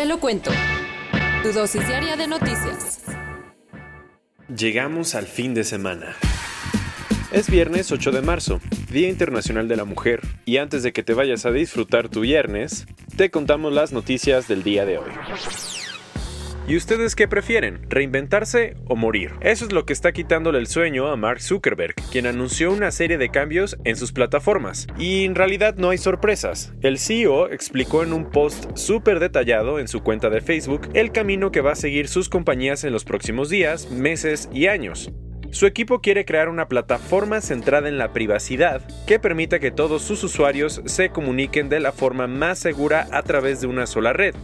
Te 0.00 0.06
lo 0.06 0.18
cuento. 0.18 0.50
Tu 1.42 1.52
dosis 1.52 1.86
diaria 1.86 2.16
de 2.16 2.26
noticias. 2.26 3.02
Llegamos 4.48 5.14
al 5.14 5.26
fin 5.26 5.52
de 5.52 5.62
semana. 5.62 6.16
Es 7.32 7.50
viernes 7.50 7.92
8 7.92 8.10
de 8.10 8.22
marzo, 8.22 8.62
Día 8.90 9.10
Internacional 9.10 9.68
de 9.68 9.76
la 9.76 9.84
Mujer, 9.84 10.22
y 10.46 10.56
antes 10.56 10.82
de 10.82 10.94
que 10.94 11.02
te 11.02 11.12
vayas 11.12 11.44
a 11.44 11.50
disfrutar 11.50 12.08
tu 12.08 12.20
viernes, 12.20 12.86
te 13.18 13.30
contamos 13.30 13.74
las 13.74 13.92
noticias 13.92 14.48
del 14.48 14.62
día 14.62 14.86
de 14.86 14.96
hoy. 14.96 15.10
¿Y 16.68 16.76
ustedes 16.76 17.16
qué 17.16 17.26
prefieren? 17.26 17.80
¿Reinventarse 17.88 18.76
o 18.86 18.94
morir? 18.94 19.32
Eso 19.40 19.64
es 19.64 19.72
lo 19.72 19.86
que 19.86 19.92
está 19.92 20.12
quitándole 20.12 20.58
el 20.58 20.66
sueño 20.66 21.08
a 21.08 21.16
Mark 21.16 21.40
Zuckerberg, 21.40 21.94
quien 22.12 22.26
anunció 22.26 22.72
una 22.72 22.90
serie 22.90 23.18
de 23.18 23.30
cambios 23.30 23.76
en 23.84 23.96
sus 23.96 24.12
plataformas. 24.12 24.86
Y 24.98 25.24
en 25.24 25.34
realidad 25.34 25.76
no 25.76 25.90
hay 25.90 25.98
sorpresas. 25.98 26.72
El 26.82 26.98
CEO 26.98 27.50
explicó 27.50 28.02
en 28.02 28.12
un 28.12 28.30
post 28.30 28.76
súper 28.76 29.18
detallado 29.18 29.80
en 29.80 29.88
su 29.88 30.02
cuenta 30.02 30.30
de 30.30 30.42
Facebook 30.42 30.88
el 30.94 31.12
camino 31.12 31.50
que 31.50 31.60
va 31.60 31.72
a 31.72 31.76
seguir 31.76 32.08
sus 32.08 32.28
compañías 32.28 32.84
en 32.84 32.92
los 32.92 33.04
próximos 33.04 33.48
días, 33.48 33.90
meses 33.90 34.48
y 34.52 34.66
años. 34.66 35.10
Su 35.52 35.66
equipo 35.66 36.00
quiere 36.00 36.24
crear 36.24 36.48
una 36.48 36.68
plataforma 36.68 37.40
centrada 37.40 37.88
en 37.88 37.98
la 37.98 38.12
privacidad 38.12 38.82
que 39.06 39.18
permita 39.18 39.58
que 39.58 39.72
todos 39.72 40.02
sus 40.02 40.22
usuarios 40.22 40.80
se 40.84 41.10
comuniquen 41.10 41.68
de 41.68 41.80
la 41.80 41.90
forma 41.90 42.28
más 42.28 42.60
segura 42.60 43.08
a 43.10 43.22
través 43.22 43.60
de 43.60 43.66
una 43.66 43.86
sola 43.86 44.12
red. 44.12 44.34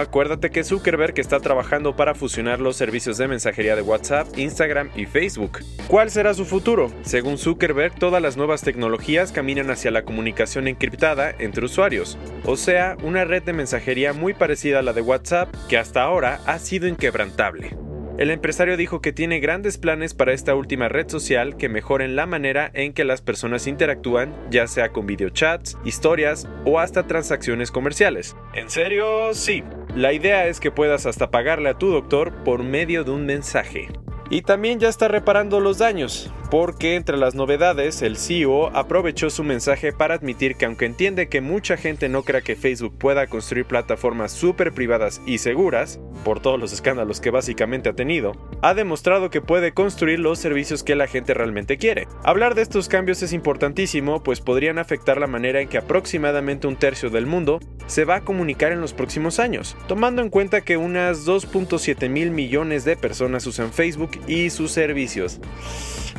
Acuérdate 0.00 0.50
que 0.50 0.64
Zuckerberg 0.64 1.18
está 1.20 1.38
trabajando 1.38 1.94
para 1.94 2.16
fusionar 2.16 2.60
los 2.60 2.76
servicios 2.76 3.18
de 3.18 3.28
mensajería 3.28 3.76
de 3.76 3.82
WhatsApp, 3.82 4.36
Instagram 4.36 4.90
y 4.96 5.06
Facebook. 5.06 5.60
¿Cuál 5.86 6.10
será 6.10 6.34
su 6.34 6.44
futuro? 6.44 6.92
Según 7.02 7.38
Zuckerberg, 7.38 7.94
todas 7.94 8.20
las 8.20 8.36
nuevas 8.36 8.62
tecnologías 8.62 9.30
caminan 9.30 9.70
hacia 9.70 9.92
la 9.92 10.02
comunicación 10.02 10.66
encriptada 10.66 11.32
entre 11.38 11.66
usuarios, 11.66 12.18
o 12.44 12.56
sea, 12.56 12.96
una 13.04 13.24
red 13.24 13.44
de 13.44 13.52
mensajería 13.52 14.12
muy 14.12 14.34
parecida 14.34 14.80
a 14.80 14.82
la 14.82 14.92
de 14.92 15.02
WhatsApp 15.02 15.54
que 15.68 15.78
hasta 15.78 16.02
ahora 16.02 16.40
ha 16.46 16.58
sido 16.58 16.88
inquebrantable. 16.88 17.87
El 18.18 18.32
empresario 18.32 18.76
dijo 18.76 19.00
que 19.00 19.12
tiene 19.12 19.38
grandes 19.38 19.78
planes 19.78 20.12
para 20.12 20.32
esta 20.32 20.56
última 20.56 20.88
red 20.88 21.08
social 21.08 21.56
que 21.56 21.68
mejoren 21.68 22.16
la 22.16 22.26
manera 22.26 22.68
en 22.74 22.92
que 22.92 23.04
las 23.04 23.22
personas 23.22 23.68
interactúan, 23.68 24.34
ya 24.50 24.66
sea 24.66 24.88
con 24.88 25.06
videochats, 25.06 25.78
historias 25.84 26.48
o 26.64 26.80
hasta 26.80 27.06
transacciones 27.06 27.70
comerciales. 27.70 28.36
¿En 28.54 28.70
serio? 28.70 29.32
Sí. 29.34 29.62
La 29.94 30.12
idea 30.12 30.48
es 30.48 30.58
que 30.58 30.72
puedas 30.72 31.06
hasta 31.06 31.30
pagarle 31.30 31.68
a 31.68 31.78
tu 31.78 31.90
doctor 31.90 32.34
por 32.42 32.64
medio 32.64 33.04
de 33.04 33.12
un 33.12 33.24
mensaje. 33.24 33.86
Y 34.30 34.42
también 34.42 34.80
ya 34.80 34.88
está 34.88 35.06
reparando 35.06 35.60
los 35.60 35.78
daños, 35.78 36.32
porque 36.50 36.94
entre 36.94 37.16
las 37.16 37.34
novedades 37.34 38.02
el 38.02 38.16
CEO 38.16 38.74
aprovechó 38.76 39.30
su 39.30 39.44
mensaje 39.44 39.92
para 39.92 40.14
admitir 40.14 40.56
que 40.56 40.64
aunque 40.64 40.86
entiende 40.86 41.28
que 41.28 41.40
mucha 41.40 41.76
gente 41.76 42.08
no 42.08 42.22
crea 42.22 42.40
que 42.40 42.56
Facebook 42.56 42.96
pueda 42.98 43.26
construir 43.26 43.66
plataformas 43.66 44.32
súper 44.32 44.72
privadas 44.72 45.20
y 45.26 45.38
seguras, 45.38 46.00
por 46.24 46.40
todos 46.40 46.58
los 46.58 46.72
escándalos 46.72 47.20
que 47.20 47.30
básicamente 47.30 47.88
ha 47.88 47.94
tenido, 47.94 48.32
ha 48.62 48.74
demostrado 48.74 49.30
que 49.30 49.40
puede 49.40 49.72
construir 49.72 50.20
los 50.20 50.38
servicios 50.38 50.82
que 50.82 50.96
la 50.96 51.06
gente 51.06 51.34
realmente 51.34 51.76
quiere. 51.76 52.08
Hablar 52.24 52.54
de 52.54 52.62
estos 52.62 52.88
cambios 52.88 53.22
es 53.22 53.32
importantísimo, 53.32 54.22
pues 54.22 54.40
podrían 54.40 54.78
afectar 54.78 55.18
la 55.18 55.26
manera 55.26 55.60
en 55.60 55.68
que 55.68 55.78
aproximadamente 55.78 56.66
un 56.66 56.76
tercio 56.76 57.10
del 57.10 57.26
mundo 57.26 57.60
se 57.86 58.04
va 58.04 58.16
a 58.16 58.20
comunicar 58.24 58.72
en 58.72 58.80
los 58.80 58.92
próximos 58.92 59.38
años, 59.38 59.76
tomando 59.86 60.22
en 60.22 60.30
cuenta 60.30 60.60
que 60.60 60.76
unas 60.76 61.26
2.7 61.26 62.08
mil 62.08 62.30
millones 62.30 62.84
de 62.84 62.96
personas 62.96 63.46
usan 63.46 63.72
Facebook 63.72 64.10
y 64.26 64.50
sus 64.50 64.70
servicios. 64.70 65.40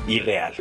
Irreal. 0.08 0.54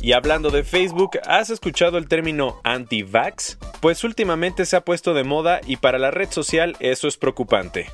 Y 0.00 0.12
hablando 0.12 0.50
de 0.50 0.64
Facebook, 0.64 1.12
¿has 1.26 1.48
escuchado 1.48 1.96
el 1.96 2.08
término 2.08 2.60
anti-vax? 2.62 3.58
Pues 3.80 4.04
últimamente 4.04 4.66
se 4.66 4.76
ha 4.76 4.84
puesto 4.84 5.14
de 5.14 5.24
moda 5.24 5.62
y 5.66 5.76
para 5.76 5.98
la 5.98 6.10
red 6.10 6.30
social 6.30 6.76
eso 6.78 7.08
es 7.08 7.16
preocupante. 7.16 7.86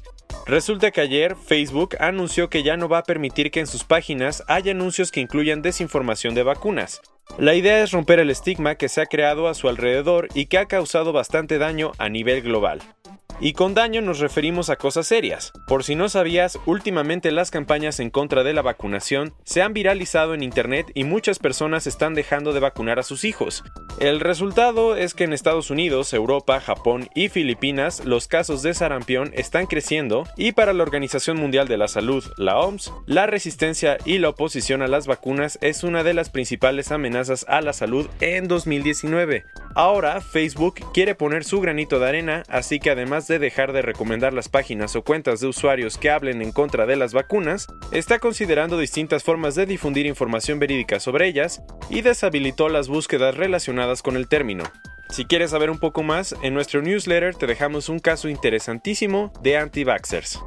Resulta 0.45 0.91
que 0.91 1.01
ayer 1.01 1.37
Facebook 1.37 1.97
anunció 2.01 2.51
que 2.51 2.65
ya 2.65 2.77
no 2.77 2.89
va 2.89 2.99
a 2.99 3.05
permitir 3.05 3.53
que 3.53 3.61
en 3.61 3.69
sus 3.69 3.85
páginas 3.85 4.43
haya 4.49 4.73
anuncios 4.73 5.13
que 5.13 5.21
incluyan 5.21 5.63
desinformación 5.63 6.35
de 6.35 6.43
vacunas. 6.43 7.01
La 7.39 7.55
idea 7.55 7.81
es 7.83 7.93
romper 7.93 8.19
el 8.19 8.31
estigma 8.31 8.75
que 8.75 8.89
se 8.89 9.01
ha 9.01 9.07
creado 9.07 9.47
a 9.47 9.55
su 9.55 9.69
alrededor 9.69 10.27
y 10.35 10.47
que 10.47 10.59
ha 10.59 10.67
causado 10.67 11.13
bastante 11.13 11.59
daño 11.59 11.93
a 11.99 12.09
nivel 12.09 12.43
global. 12.43 12.81
Y 13.43 13.55
con 13.55 13.73
daño 13.73 14.03
nos 14.03 14.19
referimos 14.19 14.69
a 14.69 14.77
cosas 14.77 15.07
serias. 15.07 15.53
Por 15.67 15.83
si 15.83 15.95
no 15.95 16.11
sabías, 16.11 16.59
últimamente 16.67 17.33
las 17.33 17.51
campañas 17.51 17.99
en 17.99 18.11
contra 18.11 18.45
de 18.45 18.53
la 18.53 18.61
vacunación 18.61 19.33
se 19.45 19.63
han 19.63 19.73
viralizado 19.73 20.35
en 20.35 20.43
Internet 20.43 20.93
y 20.95 21.05
muchas 21.05 21.39
personas 21.39 21.87
están 21.87 22.13
dejando 22.13 22.53
de 22.53 22.61
vacunar 22.61 22.99
a 22.99 23.03
sus 23.03 23.25
hijos. 23.25 23.65
El 23.99 24.21
resultado 24.21 24.95
es 24.95 25.15
que 25.15 25.25
en 25.25 25.33
Estados 25.33 25.71
Unidos, 25.71 26.13
Europa, 26.13 26.61
Japón 26.61 27.09
y 27.15 27.31
Filipinas 27.31 28.05
los 28.05 28.29
casos 28.29 28.63
de 28.63 28.75
sarampión 28.75 29.33
están 29.35 29.67
creciendo 29.67 30.25
y 30.37 30.53
para 30.53 30.75
la 30.75 30.83
Organización 30.83 31.39
Mundial 31.39 31.67
de 31.67 31.79
la 31.79 31.89
Salud, 31.89 32.25
la 32.37 32.59
OMS, 32.59 32.93
la 33.07 33.27
resistencia 33.27 33.97
y 34.05 34.19
la 34.19 34.29
oposición 34.29 34.83
a 34.83 34.87
las 34.87 35.07
vacunas 35.07 35.59
es 35.63 35.83
una 35.83 36.03
de 36.03 36.13
las 36.13 36.29
principales 36.29 36.93
amenazas 36.93 37.47
a 37.49 37.63
la 37.63 37.73
salud 37.73 38.07
en 38.21 38.49
2019. 38.49 39.47
Ahora, 39.75 40.21
Facebook 40.21 40.75
quiere 40.93 41.15
poner 41.15 41.45
su 41.45 41.61
granito 41.61 42.01
de 42.01 42.09
arena, 42.09 42.43
así 42.49 42.81
que 42.81 42.91
además 42.91 43.30
de 43.31 43.39
dejar 43.39 43.73
de 43.73 43.81
recomendar 43.81 44.35
las 44.35 44.51
páginas 44.51 44.97
o 44.97 45.03
cuentas 45.03 45.41
de 45.41 45.47
usuarios 45.47 45.97
que 45.97 46.11
hablen 46.11 46.43
en 46.43 46.53
contra 46.53 46.85
de 46.85 46.97
las 46.97 47.15
vacunas, 47.15 47.69
está 47.93 48.19
considerando 48.19 48.77
distintas 48.77 49.23
formas 49.23 49.55
de 49.55 49.65
difundir 49.65 50.05
información 50.05 50.59
verídica 50.59 51.01
sobre 51.01 51.29
ellas 51.29 51.63
y 51.89 52.03
deshabilitó 52.03 52.69
las 52.69 52.89
búsquedas 52.89 53.37
relacionadas 53.37 54.03
con 54.03 54.17
el 54.17 54.29
término. 54.29 54.65
Si 55.09 55.25
quieres 55.25 55.53
saber 55.53 55.71
un 55.71 55.79
poco 55.79 56.03
más, 56.03 56.35
en 56.43 56.55
nuestro 56.55 56.83
newsletter 56.83 57.35
te 57.35 57.47
dejamos 57.47 57.89
un 57.89 58.01
caso 58.01 58.29
interesantísimo 58.29 59.33
de 59.43 59.57
anti-vaxxers. 59.57 60.41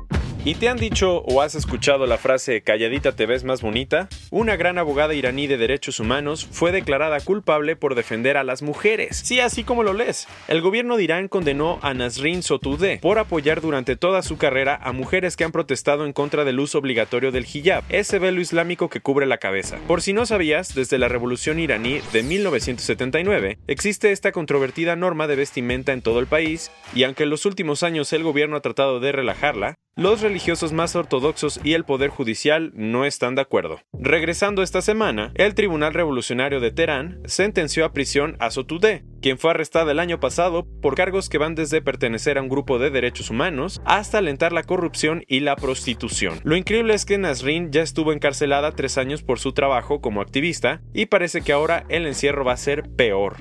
¿Y 0.46 0.56
te 0.56 0.68
han 0.68 0.76
dicho 0.76 1.20
o 1.20 1.42
has 1.42 1.56
escuchado 1.56 2.06
la 2.06 2.18
frase 2.18 2.64
calladita 2.64 3.14
te 3.14 3.26
ves 3.26 3.46
más 3.46 3.62
bonita? 3.62 4.09
Una 4.30 4.58
gran 4.58 4.78
abogada 4.78 5.14
iraní 5.14 5.48
de 5.48 5.56
derechos 5.56 6.02
humanos 6.02 6.46
fue 6.52 6.74
declarada 6.74 7.22
culpable 7.22 7.78
por 7.78 7.96
defender 7.96 8.36
a 8.36 8.44
las 8.44 8.62
mujeres. 8.62 9.22
Sí, 9.24 9.40
así 9.40 9.64
como 9.64 9.84
lo 9.84 9.94
lees. 9.94 10.28
El 10.50 10.59
gobierno 10.59 10.98
de 10.98 11.06
Irán 11.06 11.30
condenó 11.30 11.80
a 11.81 11.94
Nasrin 11.94 12.44
Sotoudeh 12.44 13.00
por 13.00 13.20
apoyar 13.20 13.62
durante 13.62 13.96
toda 13.96 14.22
su 14.22 14.38
carrera 14.38 14.78
a 14.84 14.92
mujeres 14.92 15.38
que 15.38 15.46
han 15.46 15.54
protestado 15.54 16.06
en 16.06 16.12
contra 16.12 16.44
del 16.44 16.60
uso 16.60 16.78
obligatorio 16.78 17.31
del 17.31 17.46
hijab, 17.46 17.86
ese 17.88 18.20
velo 18.20 18.42
islámico 18.42 18.90
que 18.90 19.00
cubre 19.00 19.25
la 19.25 19.38
cabeza. 19.38 19.78
Por 19.88 20.02
si 20.02 20.12
no 20.12 20.25
sabías, 20.25 20.75
desde 20.75 20.98
la 20.98 21.08
revolución 21.08 21.58
iraní 21.58 22.02
de 22.12 22.22
1979 22.22 23.60
existe 23.68 24.12
esta 24.12 24.34
controvertida 24.34 24.98
norma 24.98 25.28
de 25.28 25.38
vestimenta 25.38 25.94
en 25.94 26.02
todo 26.02 26.20
el 26.20 26.28
país, 26.28 26.70
y 26.94 27.04
aunque 27.04 27.24
en 27.24 27.30
los 27.30 27.46
últimos 27.46 27.81
años 27.81 28.12
el 28.12 28.24
gobierno 28.24 28.58
ha 28.58 28.62
tratado 28.62 29.00
de 29.00 29.14
relajarla, 29.14 29.78
los 29.96 30.22
religiosos 30.22 30.74
más 30.74 30.96
ortodoxos 30.96 31.59
y 31.64 31.74
el 31.74 31.86
Poder 31.86 32.09
Judicial 32.09 32.72
no 32.74 33.06
están 33.06 33.36
de 33.36 33.42
acuerdo. 33.42 33.80
Regresando 33.94 34.64
esta 34.64 34.81
semana, 34.81 35.31
el 35.36 35.54
Tribunal 35.54 35.94
Revolucionario 35.94 36.59
de 36.59 36.72
Teherán 36.72 37.22
sentenció 37.26 37.86
a 37.86 37.94
prisión 37.94 38.36
a 38.40 38.50
Sotoudeh, 38.50 39.06
quien 39.22 39.38
fue 39.38 39.51
arrestada 39.51 39.92
el 39.92 40.00
año 40.00 40.19
pasado 40.19 40.66
por 40.81 40.95
cargos 40.95 41.30
que 41.30 41.38
van 41.38 41.56
desde 41.56 41.81
pertenecer 41.81 42.38
a 42.38 42.42
un 42.42 42.50
grupo 42.50 42.80
de 42.80 42.90
derechos 42.90 43.30
humanos 43.30 43.81
hasta 43.86 44.18
alentar 44.18 44.51
la 44.51 44.63
corrupción 44.63 45.24
y 45.28 45.42
la 45.42 45.56
prostitución. 45.56 46.40
Lo 46.44 46.56
increíble 46.56 46.95
es 46.95 47.06
que 47.06 47.18
Nasrin 47.18 47.72
ya 47.72 47.81
estuvo 47.81 48.13
encarcelada 48.13 48.72
tres 48.72 48.98
años 48.98 49.22
por 49.22 49.40
su 49.40 49.54
trabajo 49.54 50.01
como 50.01 50.22
activista 50.22 50.81
y 50.94 51.06
parece 51.06 51.42
que 51.42 51.54
ahora 51.54 51.86
el 51.90 52.07
encierro 52.07 52.44
va 52.44 52.54
a 52.54 52.57
ser 52.57 52.84
peor. 52.95 53.38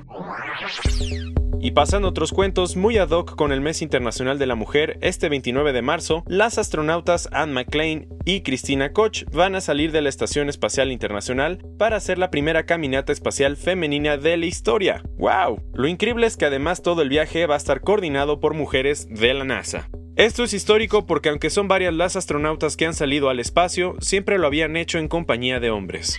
Y 1.63 1.71
pasando 1.71 2.09
otros 2.09 2.33
cuentos 2.33 2.75
muy 2.75 2.97
ad 2.97 3.11
hoc 3.11 3.37
con 3.37 3.53
el 3.53 3.61
Mes 3.61 3.81
Internacional 3.81 4.37
de 4.37 4.47
la 4.47 4.55
Mujer, 4.55 4.97
este 4.99 5.29
29 5.29 5.71
de 5.71 5.81
marzo, 5.81 6.25
las 6.27 6.57
astronautas 6.57 7.29
Anne 7.31 7.53
McLean 7.53 8.09
y 8.25 8.41
Christina 8.41 8.91
Koch 8.91 9.23
van 9.31 9.55
a 9.55 9.61
salir 9.61 9.93
de 9.93 10.01
la 10.01 10.09
Estación 10.09 10.49
Espacial 10.49 10.91
Internacional 10.91 11.59
para 11.79 11.95
hacer 11.95 12.17
la 12.17 12.31
primera 12.31 12.65
caminata 12.65 13.13
espacial 13.13 13.55
femenina 13.55 14.17
de 14.17 14.35
la 14.35 14.45
historia. 14.45 15.03
¡Wow! 15.17 15.63
Lo 15.73 15.87
increíble 15.87 16.27
es 16.27 16.35
que 16.35 16.43
además 16.43 16.81
todo 16.81 17.01
el 17.01 17.07
viaje 17.07 17.45
va 17.45 17.53
a 17.53 17.59
estar 17.59 17.79
coordinado 17.79 18.41
por 18.41 18.55
mujeres 18.55 19.07
de 19.07 19.33
la 19.33 19.45
NASA. 19.45 19.89
Esto 20.17 20.43
es 20.43 20.53
histórico 20.53 21.05
porque 21.05 21.29
aunque 21.29 21.49
son 21.49 21.69
varias 21.69 21.93
las 21.93 22.17
astronautas 22.17 22.75
que 22.75 22.87
han 22.87 22.93
salido 22.93 23.29
al 23.29 23.39
espacio, 23.39 23.95
siempre 24.01 24.37
lo 24.37 24.47
habían 24.47 24.75
hecho 24.75 24.99
en 24.99 25.07
compañía 25.07 25.61
de 25.61 25.71
hombres. 25.71 26.17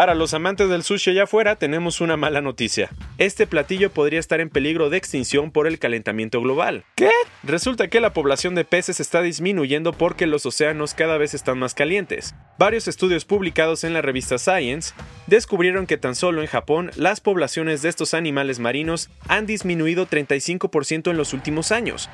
Para 0.00 0.14
los 0.14 0.32
amantes 0.32 0.70
del 0.70 0.82
sushi 0.82 1.10
allá 1.10 1.24
afuera 1.24 1.56
tenemos 1.56 2.00
una 2.00 2.16
mala 2.16 2.40
noticia. 2.40 2.88
Este 3.18 3.46
platillo 3.46 3.90
podría 3.90 4.18
estar 4.18 4.40
en 4.40 4.48
peligro 4.48 4.88
de 4.88 4.96
extinción 4.96 5.50
por 5.50 5.66
el 5.66 5.78
calentamiento 5.78 6.40
global. 6.40 6.86
¿Qué? 6.94 7.10
Resulta 7.42 7.88
que 7.88 8.00
la 8.00 8.14
población 8.14 8.54
de 8.54 8.64
peces 8.64 8.98
está 8.98 9.20
disminuyendo 9.20 9.92
porque 9.92 10.26
los 10.26 10.46
océanos 10.46 10.94
cada 10.94 11.18
vez 11.18 11.34
están 11.34 11.58
más 11.58 11.74
calientes. 11.74 12.34
Varios 12.58 12.88
estudios 12.88 13.26
publicados 13.26 13.84
en 13.84 13.92
la 13.92 14.00
revista 14.00 14.38
Science 14.38 14.94
descubrieron 15.26 15.86
que 15.86 15.98
tan 15.98 16.14
solo 16.14 16.40
en 16.40 16.48
Japón 16.48 16.92
las 16.96 17.20
poblaciones 17.20 17.82
de 17.82 17.90
estos 17.90 18.14
animales 18.14 18.58
marinos 18.58 19.10
han 19.28 19.44
disminuido 19.44 20.06
35% 20.06 21.10
en 21.10 21.18
los 21.18 21.34
últimos 21.34 21.72
años. 21.72 22.08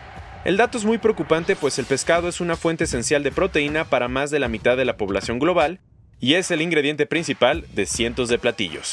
El 0.44 0.56
dato 0.56 0.76
es 0.76 0.84
muy 0.84 0.98
preocupante 0.98 1.54
pues 1.54 1.78
el 1.78 1.86
pescado 1.86 2.26
es 2.26 2.40
una 2.40 2.56
fuente 2.56 2.82
esencial 2.82 3.22
de 3.22 3.30
proteína 3.30 3.84
para 3.84 4.08
más 4.08 4.32
de 4.32 4.40
la 4.40 4.48
mitad 4.48 4.76
de 4.76 4.84
la 4.84 4.96
población 4.96 5.38
global 5.38 5.78
y 6.20 6.34
es 6.34 6.50
el 6.50 6.62
ingrediente 6.62 7.06
principal 7.06 7.64
de 7.74 7.86
cientos 7.86 8.28
de 8.28 8.38
platillos. 8.38 8.92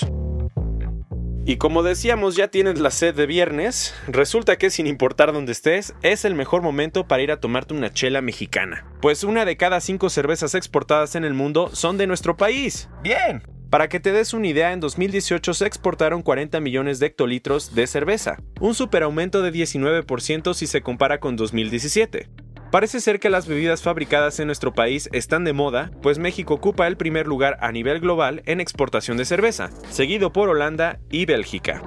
Y 1.45 1.57
como 1.57 1.83
decíamos, 1.83 2.37
ya 2.37 2.47
tienes 2.47 2.79
la 2.79 2.89
sed 2.89 3.13
de 3.15 3.25
viernes, 3.25 3.93
resulta 4.07 4.55
que 4.55 4.69
sin 4.69 4.87
importar 4.87 5.33
dónde 5.33 5.51
estés, 5.51 5.93
es 6.01 6.23
el 6.23 6.35
mejor 6.35 6.61
momento 6.61 7.05
para 7.05 7.21
ir 7.21 7.33
a 7.33 7.41
tomarte 7.41 7.73
una 7.73 7.91
chela 7.91 8.21
mexicana. 8.21 8.85
Pues 9.01 9.25
una 9.25 9.43
de 9.43 9.57
cada 9.57 9.81
cinco 9.81 10.09
cervezas 10.09 10.55
exportadas 10.55 11.15
en 11.15 11.25
el 11.25 11.33
mundo 11.33 11.69
son 11.73 11.97
de 11.97 12.07
nuestro 12.07 12.37
país. 12.37 12.87
¡Bien! 13.03 13.43
Para 13.69 13.89
que 13.89 13.99
te 13.99 14.13
des 14.13 14.33
una 14.33 14.47
idea, 14.47 14.71
en 14.71 14.79
2018 14.79 15.53
se 15.53 15.65
exportaron 15.65 16.21
40 16.21 16.59
millones 16.61 16.99
de 16.99 17.07
hectolitros 17.07 17.75
de 17.75 17.87
cerveza, 17.87 18.37
un 18.61 18.75
superaumento 18.75 19.41
de 19.41 19.51
19% 19.51 20.53
si 20.53 20.67
se 20.67 20.81
compara 20.81 21.19
con 21.19 21.35
2017. 21.35 22.29
Parece 22.73 23.01
ser 23.01 23.19
que 23.19 23.29
las 23.29 23.47
bebidas 23.47 23.83
fabricadas 23.83 24.39
en 24.39 24.47
nuestro 24.47 24.73
país 24.73 25.07
están 25.11 25.43
de 25.43 25.53
moda, 25.53 25.91
pues 26.01 26.17
México 26.17 26.55
ocupa 26.55 26.87
el 26.87 26.97
primer 26.97 27.27
lugar 27.27 27.55
a 27.61 27.71
nivel 27.71 27.99
global 27.99 28.41
en 28.47 28.59
exportación 28.59 29.15
de 29.15 29.25
cerveza, 29.25 29.69
seguido 29.91 30.33
por 30.33 30.49
Holanda 30.49 30.97
y 31.11 31.27
Bélgica. 31.27 31.83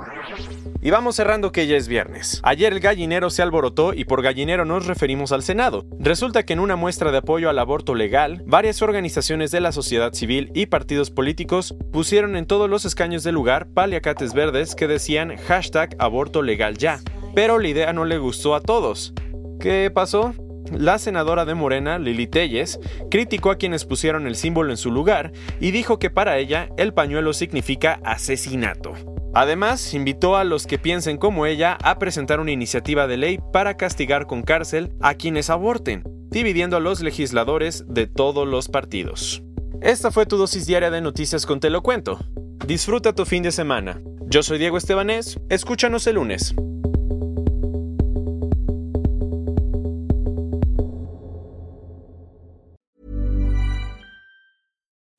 Y 0.81 0.91
vamos 0.91 1.17
cerrando 1.17 1.51
que 1.51 1.67
ya 1.67 1.77
es 1.77 1.89
viernes. 1.89 2.41
Ayer 2.45 2.73
el 2.73 2.79
gallinero 2.79 3.31
se 3.31 3.43
alborotó 3.43 3.95
y 3.95 4.05
por 4.05 4.23
gallinero 4.23 4.65
nos 4.65 4.87
referimos 4.87 5.33
al 5.33 5.43
Senado. 5.43 5.85
Resulta 5.99 6.45
que 6.45 6.53
en 6.53 6.61
una 6.61 6.77
muestra 6.77 7.11
de 7.11 7.19
apoyo 7.19 7.51
al 7.51 7.59
aborto 7.59 7.97
legal, 7.97 8.45
varias 8.47 8.81
organizaciones 8.81 9.51
de 9.51 9.59
la 9.59 9.73
sociedad 9.73 10.13
civil 10.13 10.53
y 10.55 10.67
partidos 10.67 11.11
políticos 11.11 11.75
pusieron 11.93 12.37
en 12.37 12.47
todos 12.47 12.71
los 12.71 12.85
escaños 12.85 13.25
del 13.25 13.35
lugar 13.35 13.67
paliacates 13.75 14.35
verdes 14.35 14.77
que 14.77 14.87
decían 14.87 15.37
hashtag 15.49 15.97
aborto 15.99 16.43
legal 16.43 16.79
ya. 16.79 17.01
Pero 17.35 17.59
la 17.59 17.67
idea 17.67 17.93
no 17.93 18.05
le 18.05 18.19
gustó 18.19 18.55
a 18.55 18.61
todos. 18.61 19.15
¿Qué 19.59 19.91
pasó? 19.93 20.33
La 20.73 20.99
senadora 20.99 21.45
de 21.45 21.55
Morena, 21.55 21.99
Lili 21.99 22.27
Telles, 22.27 22.81
criticó 23.11 23.51
a 23.51 23.57
quienes 23.57 23.85
pusieron 23.85 24.27
el 24.27 24.37
símbolo 24.37 24.71
en 24.71 24.77
su 24.77 24.91
lugar 24.91 25.33
y 25.61 25.71
dijo 25.71 25.99
que 25.99 26.11
para 26.11 26.39
ella 26.39 26.69
el 26.77 26.93
pañuelo 26.93 27.33
significa 27.33 28.01
asesinato. 28.05 28.95
Además, 29.35 29.93
invitó 29.95 30.37
a 30.37 30.45
los 30.45 30.67
que 30.67 30.79
piensen 30.79 31.19
como 31.19 31.47
ella 31.47 31.77
a 31.83 31.99
presentar 31.99 32.41
una 32.41 32.53
iniciativa 32.53 33.07
de 33.07 33.19
ley 33.19 33.39
para 33.53 33.77
castigar 33.77 34.27
con 34.27 34.43
cárcel 34.43 34.93
a 35.01 35.15
quienes 35.15 35.51
aborten, 35.51 36.03
dividiendo 36.31 36.77
a 36.77 36.81
los 36.81 37.03
legisladores 37.03 37.85
de 37.87 38.07
todos 38.07 38.49
los 38.49 38.69
partidos. 38.69 39.43
Esta 39.83 40.11
fue 40.11 40.27
tu 40.27 40.39
dosis 40.39 40.67
diaria 40.67 40.91
de 40.91 41.03
noticias 41.03 41.45
con 41.45 41.61
Te 41.61 41.71
lo 41.71 41.83
cuento. 41.83 42.19
Disfruta 42.67 43.15
tu 43.15 43.27
fin 43.27 43.43
de 43.43 43.53
semana. 43.53 44.01
Yo 44.27 44.43
soy 44.43 44.59
Diego 44.59 44.79
Estebanés, 44.79 45.39
escúchanos 45.51 46.07
el 46.07 46.17
lunes. 46.17 46.55